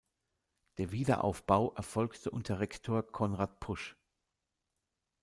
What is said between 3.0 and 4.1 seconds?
Konrad Pusch.